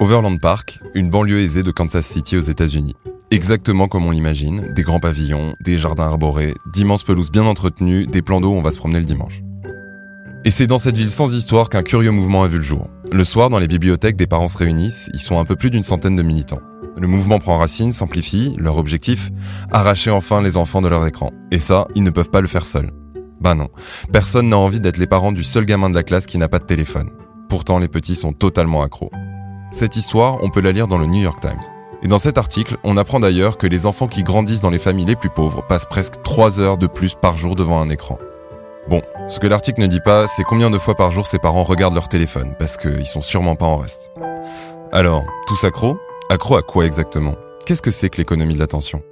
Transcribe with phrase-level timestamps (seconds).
[0.00, 2.96] Overland Park, une banlieue aisée de Kansas City aux États-Unis.
[3.30, 8.22] Exactement comme on l'imagine, des grands pavillons, des jardins arborés, d'immenses pelouses bien entretenues, des
[8.22, 9.42] plans d'eau où on va se promener le dimanche.
[10.46, 12.88] Et c'est dans cette ville sans histoire qu'un curieux mouvement a vu le jour.
[13.12, 15.84] Le soir, dans les bibliothèques, des parents se réunissent, ils sont un peu plus d'une
[15.84, 16.62] centaine de militants.
[16.96, 19.30] Le mouvement prend racine, s'amplifie, leur objectif
[19.70, 21.30] Arracher enfin les enfants de leur écran.
[21.50, 22.90] Et ça, ils ne peuvent pas le faire seuls.
[23.42, 23.68] Ben non,
[24.14, 26.58] personne n'a envie d'être les parents du seul gamin de la classe qui n'a pas
[26.58, 27.10] de téléphone.
[27.50, 29.10] Pourtant, les petits sont totalement accros.
[29.72, 31.60] Cette histoire, on peut la lire dans le New York Times.
[32.02, 35.04] Et dans cet article, on apprend d'ailleurs que les enfants qui grandissent dans les familles
[35.04, 38.18] les plus pauvres passent presque 3 heures de plus par jour devant un écran.
[38.88, 41.62] Bon, ce que l'article ne dit pas, c'est combien de fois par jour ces parents
[41.62, 44.10] regardent leur téléphone, parce qu'ils sont sûrement pas en reste.
[44.90, 45.96] Alors, tous accros
[46.30, 47.36] Accro à quoi exactement?
[47.64, 49.02] Qu'est-ce que c'est que l'économie de l'attention?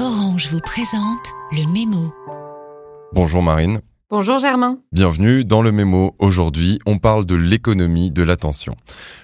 [0.00, 2.12] Orange vous présente le mémo.
[3.12, 3.80] Bonjour Marine.
[4.10, 4.78] Bonjour Germain.
[4.90, 6.16] Bienvenue dans le mémo.
[6.18, 8.74] Aujourd'hui, on parle de l'économie de l'attention.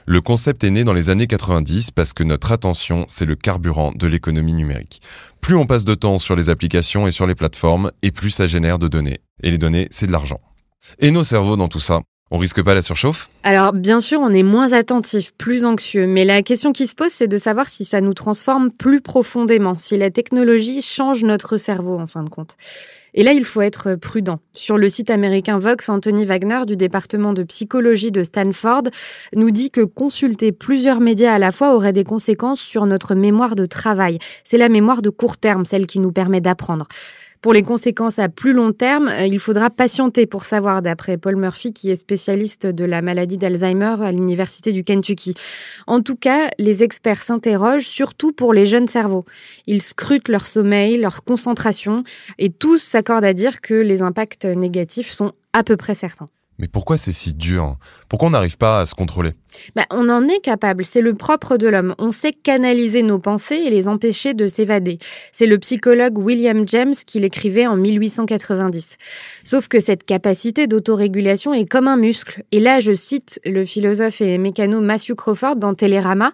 [0.05, 3.93] Le concept est né dans les années 90 parce que notre attention, c'est le carburant
[3.95, 5.01] de l'économie numérique.
[5.41, 8.47] Plus on passe de temps sur les applications et sur les plateformes, et plus ça
[8.47, 9.21] génère de données.
[9.43, 10.41] Et les données, c'est de l'argent.
[10.99, 12.03] Et nos cerveaux dans tout ça
[12.35, 16.25] on risque pas la surchauffe Alors, bien sûr, on est moins attentif, plus anxieux, mais
[16.25, 19.97] la question qui se pose, c'est de savoir si ça nous transforme plus profondément, si
[19.97, 22.57] la technologie change notre cerveau, en fin de compte.
[23.17, 24.41] Et là, il faut être prudent.
[24.53, 28.83] Sur le site américain Vox, Anthony Wagner du département de psychologie de Stanford
[29.37, 33.55] nous dit que consulter plusieurs médias à la fois aurait des conséquences sur notre mémoire
[33.55, 34.19] de travail.
[34.43, 36.89] C'est la mémoire de court terme, celle qui nous permet d'apprendre.
[37.45, 41.37] Pour les conséquences à plus long terme, euh, il faudra patienter pour savoir, d'après Paul
[41.37, 45.35] Murphy, qui est spécialiste de la maladie d'Alzheimer à l'Université du Kentucky.
[45.87, 49.27] En tout cas, les experts s'interrogent surtout pour les jeunes cerveaux.
[49.67, 52.03] Ils scrutent leur sommeil, leur concentration,
[52.39, 56.31] et tous s'accordent à dire que les impacts négatifs sont à peu près certains.
[56.59, 57.77] Mais pourquoi c'est si dur?
[58.09, 59.33] Pourquoi on n'arrive pas à se contrôler?
[59.77, 61.95] Bah, On en est capable, c'est le propre de l'homme.
[61.99, 64.99] On sait canaliser nos pensées et les empêcher de s'évader.
[65.33, 68.97] C'est le psychologue William James qui l'écrivait en 1890.
[69.45, 72.43] Sauf que cette capacité d'autorégulation est comme un muscle.
[72.53, 76.33] Et là, je cite le philosophe et mécano Matthew Crawford dans Télérama,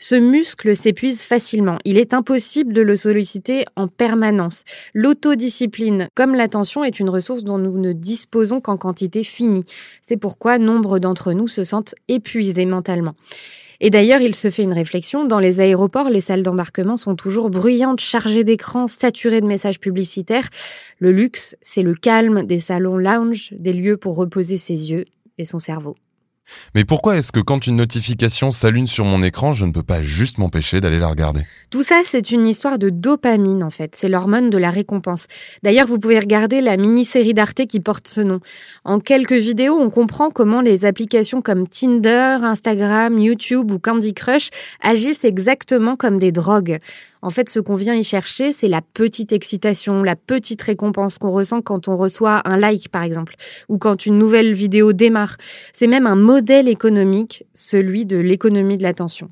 [0.00, 1.78] ce muscle s'épuise facilement.
[1.84, 4.62] Il est impossible de le solliciter en permanence.
[4.94, 9.64] L'autodiscipline, comme l'attention, est une ressource dont nous ne disposons qu'en quantité finie.
[10.00, 13.14] C'est pourquoi nombre d'entre nous se sentent épuisés mentalement.
[13.80, 15.24] Et d'ailleurs, il se fait une réflexion.
[15.24, 20.48] Dans les aéroports, les salles d'embarquement sont toujours bruyantes, chargées d'écrans, saturées de messages publicitaires.
[20.98, 25.04] Le luxe, c'est le calme des salons lounge, des lieux pour reposer ses yeux
[25.38, 25.94] et son cerveau.
[26.74, 30.02] Mais pourquoi est-ce que quand une notification s'allume sur mon écran, je ne peux pas
[30.02, 31.42] juste m'empêcher d'aller la regarder?
[31.70, 33.94] Tout ça, c'est une histoire de dopamine en fait.
[33.96, 35.26] C'est l'hormone de la récompense.
[35.62, 38.40] D'ailleurs, vous pouvez regarder la mini-série d'Arte qui porte ce nom.
[38.84, 44.50] En quelques vidéos, on comprend comment les applications comme Tinder, Instagram, YouTube ou Candy Crush
[44.82, 46.78] agissent exactement comme des drogues.
[47.20, 51.32] En fait, ce qu'on vient y chercher, c'est la petite excitation, la petite récompense qu'on
[51.32, 53.34] ressent quand on reçoit un like, par exemple,
[53.68, 55.36] ou quand une nouvelle vidéo démarre.
[55.72, 59.30] C'est même un modèle économique, celui de l'économie de l'attention.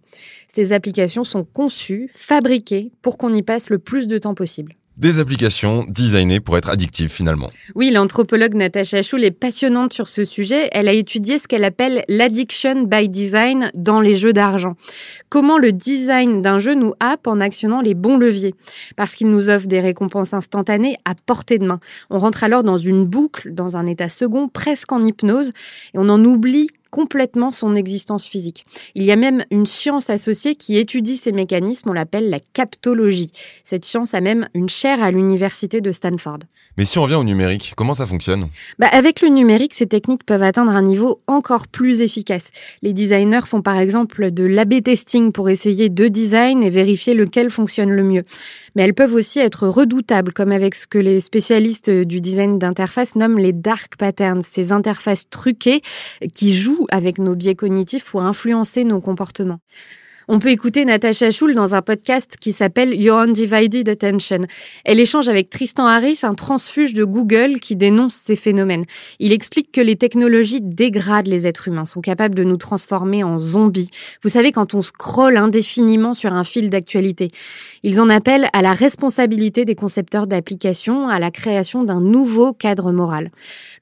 [0.48, 4.74] Ces applications sont conçues, fabriquées pour qu'on y passe le plus de temps possible.
[4.96, 7.50] Des applications designées pour être addictives finalement.
[7.76, 10.68] Oui, l'anthropologue Natasha Schul est passionnante sur ce sujet.
[10.72, 14.74] Elle a étudié ce qu'elle appelle l'addiction by design dans les jeux d'argent.
[15.28, 18.54] Comment le design d'un jeu nous happe en actionnant les bons leviers?
[18.96, 21.78] Parce qu'il nous offre des récompenses instantanées à portée de main.
[22.10, 25.50] On rentre alors dans une boucle, dans un état second, presque en hypnose,
[25.94, 28.64] et on en oublie complètement son existence physique.
[28.94, 33.30] Il y a même une science associée qui étudie ces mécanismes, on l'appelle la captologie.
[33.64, 36.38] Cette science a même une chaire à l'université de Stanford.
[36.78, 38.48] Mais si on revient au numérique, comment ça fonctionne?
[38.78, 42.48] Bah Avec le numérique, ces techniques peuvent atteindre un niveau encore plus efficace.
[42.82, 47.48] Les designers font par exemple de l'AB testing pour essayer deux designs et vérifier lequel
[47.48, 48.24] fonctionne le mieux.
[48.74, 53.16] Mais elles peuvent aussi être redoutables, comme avec ce que les spécialistes du design d'interface
[53.16, 55.80] nomment les dark patterns, ces interfaces truquées
[56.34, 59.60] qui jouent avec nos biais cognitifs pour influencer nos comportements.
[60.28, 64.40] On peut écouter Natasha Schul dans un podcast qui s'appelle Your Undivided Attention.
[64.84, 68.86] Elle échange avec Tristan Harris, un transfuge de Google qui dénonce ces phénomènes.
[69.20, 73.38] Il explique que les technologies dégradent les êtres humains, sont capables de nous transformer en
[73.38, 73.88] zombies.
[74.24, 77.30] Vous savez, quand on scrolle indéfiniment sur un fil d'actualité.
[77.84, 82.90] Ils en appellent à la responsabilité des concepteurs d'applications, à la création d'un nouveau cadre
[82.90, 83.30] moral.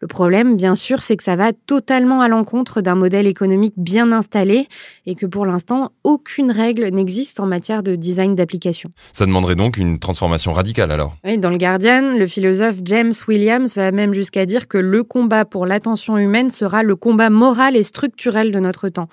[0.03, 4.13] Le problème, bien sûr, c'est que ça va totalement à l'encontre d'un modèle économique bien
[4.13, 4.69] installé
[5.07, 8.91] et que pour l'instant, aucune aucune règle n'existe en matière de design d'application.
[9.13, 13.77] Ça demanderait donc une transformation radicale alors Oui, dans le Guardian, le philosophe James Williams
[13.77, 17.85] va même jusqu'à dire que le combat pour l'attention humaine sera le combat moral et
[17.85, 19.09] structurel de notre temps.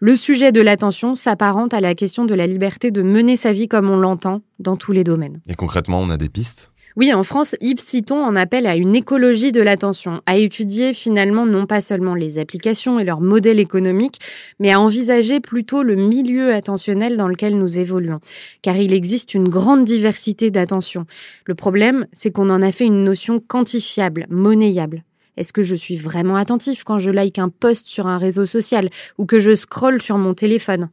[0.00, 3.68] Le sujet de l'attention s'apparente à la question de la liberté de mener sa vie
[3.68, 5.40] comme on l'entend dans tous les domaines.
[5.48, 6.70] Et concrètement, on a des pistes?
[6.96, 11.44] Oui, en France, Yves Citon en appelle à une écologie de l'attention, à étudier finalement
[11.44, 14.18] non pas seulement les applications et leur modèle économique,
[14.60, 18.20] mais à envisager plutôt le milieu attentionnel dans lequel nous évoluons.
[18.62, 21.04] Car il existe une grande diversité d'attention.
[21.44, 25.02] Le problème, c'est qu'on en a fait une notion quantifiable, monnayable.
[25.36, 28.88] Est-ce que je suis vraiment attentif quand je like un post sur un réseau social
[29.18, 30.88] ou que je scrolle sur mon téléphone?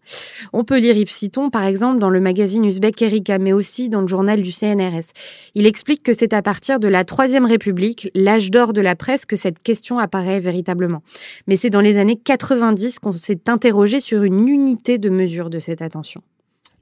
[0.52, 4.02] On peut lire Yves Citon, par exemple, dans le magazine Uzbek Erika, mais aussi dans
[4.02, 5.14] le journal du CNRS.
[5.56, 9.26] Il explique que c'est à partir de la Troisième République, l'âge d'or de la presse,
[9.26, 11.04] que cette question apparaît véritablement.
[11.48, 15.60] Mais c'est dans les années 90 qu'on s'est interrogé sur une unité de mesure de
[15.60, 16.22] cette attention.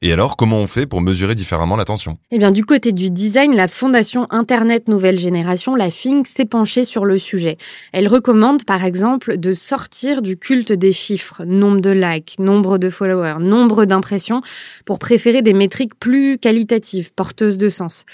[0.03, 3.55] Et alors, comment on fait pour mesurer différemment l'attention Eh bien, du côté du design,
[3.55, 7.57] la Fondation Internet Nouvelle Génération, la FINC, s'est penchée sur le sujet.
[7.93, 12.89] Elle recommande, par exemple, de sortir du culte des chiffres, nombre de likes, nombre de
[12.89, 14.41] followers, nombre d'impressions,
[14.85, 18.05] pour préférer des métriques plus qualitatives, porteuses de sens.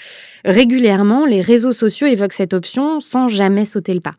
[0.44, 4.14] Régulièrement, les réseaux sociaux évoquent cette option sans jamais sauter le pas.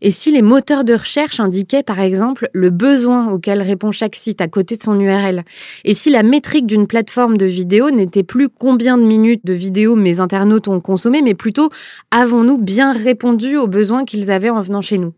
[0.00, 4.40] Et si les moteurs de recherche indiquaient par exemple le besoin auquel répond chaque site
[4.40, 5.44] à côté de son URL
[5.84, 9.96] Et si la métrique d'une plateforme de vidéo n'était plus combien de minutes de vidéo
[9.96, 11.70] mes internautes ont consommé, mais plutôt
[12.10, 15.14] avons-nous bien répondu aux besoins qu'ils avaient en venant chez nous?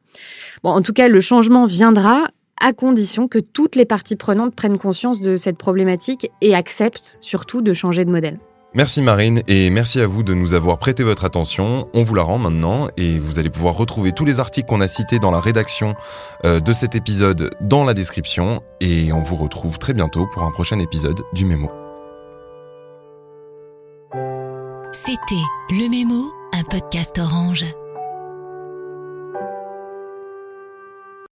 [0.63, 2.29] Bon, en tout cas, le changement viendra
[2.61, 7.63] à condition que toutes les parties prenantes prennent conscience de cette problématique et acceptent surtout
[7.63, 8.39] de changer de modèle.
[8.73, 11.89] Merci Marine et merci à vous de nous avoir prêté votre attention.
[11.93, 14.87] On vous la rend maintenant et vous allez pouvoir retrouver tous les articles qu'on a
[14.87, 15.97] cités dans la rédaction
[16.45, 20.53] euh, de cet épisode dans la description et on vous retrouve très bientôt pour un
[20.53, 21.69] prochain épisode du Mémo.
[24.93, 25.35] C'était
[25.71, 27.65] Le Mémo, un podcast orange.